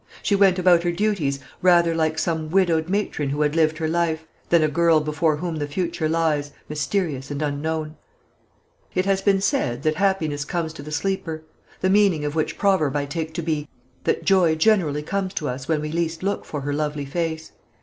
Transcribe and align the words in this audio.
She 0.23 0.35
went 0.35 0.57
about 0.57 0.81
her 0.81 0.91
duties 0.91 1.39
rather 1.61 1.93
like 1.93 2.17
some 2.17 2.49
widowed 2.49 2.89
matron 2.89 3.29
who 3.29 3.41
had 3.43 3.55
lived 3.55 3.77
her 3.77 3.87
life, 3.87 4.25
than 4.49 4.63
a 4.63 4.67
girl 4.67 4.99
before 4.99 5.35
whom 5.35 5.57
the 5.57 5.67
future 5.67 6.09
lies, 6.09 6.49
mysterious 6.67 7.29
and 7.29 7.39
unknown. 7.43 7.97
It 8.95 9.05
has 9.05 9.21
been 9.21 9.41
said 9.41 9.83
that 9.83 9.97
happiness 9.97 10.43
comes 10.43 10.73
to 10.73 10.81
the 10.81 10.91
sleeper 10.91 11.43
the 11.81 11.89
meaning 11.91 12.25
of 12.25 12.33
which 12.33 12.57
proverb 12.57 12.95
I 12.95 13.05
take 13.05 13.31
to 13.35 13.43
be, 13.43 13.69
that 14.05 14.25
Joy 14.25 14.55
generally 14.55 15.03
comes 15.03 15.35
to 15.35 15.47
us 15.47 15.67
when 15.67 15.81
we 15.81 15.91
least 15.91 16.23
look 16.23 16.45
for 16.45 16.61
her 16.61 16.73
lovely 16.73 17.05
face. 17.05 17.51